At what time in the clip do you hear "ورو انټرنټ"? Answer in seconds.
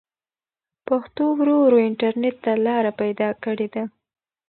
1.63-2.35